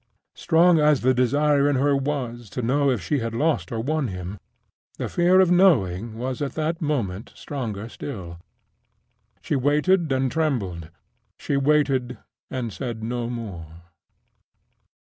[0.33, 4.07] Strong as the desire in her was to know if she had lost or won
[4.07, 4.39] him,
[4.97, 8.39] the fear of knowing was at that moment stronger still.
[9.43, 10.89] She waited and trembled;
[11.37, 12.17] she waited,
[12.49, 13.67] and said no more.